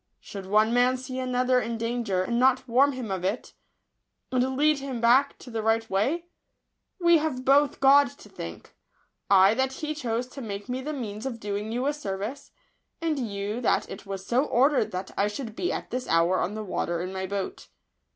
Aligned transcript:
Should 0.19 0.47
one 0.47 0.73
man 0.73 0.97
see 0.97 1.19
another 1.19 1.59
in 1.61 1.77
danger, 1.77 2.23
and 2.23 2.39
not 2.39 2.67
warn 2.67 2.93
him 2.93 3.11
of 3.11 3.23
it, 3.23 3.53
and 4.31 4.57
lead 4.57 4.79
him 4.79 4.99
back 4.99 5.37
to 5.37 5.51
the 5.51 5.61
right 5.61 5.87
way? 5.91 6.25
We 6.99 7.19
have 7.19 7.45
both 7.45 7.79
God 7.79 8.07
to 8.17 8.27
thank: 8.27 8.73
I 9.29 9.53
that 9.53 9.73
He 9.73 9.93
chose 9.93 10.25
to 10.29 10.41
make 10.41 10.67
me 10.67 10.81
the 10.81 10.91
means 10.91 11.27
of 11.27 11.39
doing 11.39 11.71
you 11.71 11.85
a 11.85 11.93
service, 11.93 12.49
and 12.99 13.19
you 13.19 13.61
that 13.61 13.87
it 13.91 14.07
was 14.07 14.25
so 14.25 14.43
or 14.45 14.71
dered 14.71 14.89
that 14.89 15.11
I 15.15 15.27
should 15.27 15.55
be 15.55 15.71
at 15.71 15.91
this 15.91 16.07
hour 16.07 16.39
on 16.39 16.55
the 16.55 16.63
water 16.63 16.99
in 17.03 17.13
my 17.13 17.27
boat." 17.27 17.67